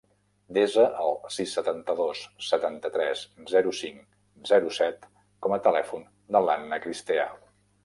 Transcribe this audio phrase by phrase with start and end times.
[0.57, 4.01] Desa el sis, setanta-dos, setanta-tres, zero, cinc,
[4.53, 5.07] zero, set
[5.47, 7.31] com a telèfon de l'Anna Cristea.